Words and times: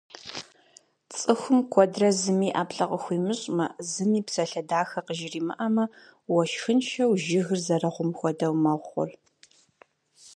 Цӏыхум, 1.15 1.59
куэдрэ 1.71 2.09
зыми 2.19 2.49
ӏэплӏэ 2.53 2.85
къыхуимыщӏмэ, 2.89 3.65
зыми 3.89 4.21
псалъэ 4.25 4.61
дахэ 4.69 4.99
къыжримыӏэмэ, 5.05 5.85
уэшхыншэу 6.33 7.13
жыгыр 7.23 7.59
зэрыгьум 7.65 8.11
хуэдэу 8.17 8.55
мэгъур. 8.63 9.09